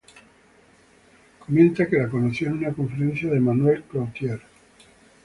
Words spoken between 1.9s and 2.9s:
la conoció en una